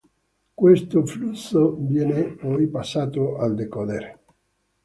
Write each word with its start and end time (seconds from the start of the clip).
Questo 0.55 1.05
flusso 1.05 1.75
viene 1.79 2.31
poi 2.33 2.67
passato 2.67 3.37
al 3.37 3.53
decoder. 3.53 4.19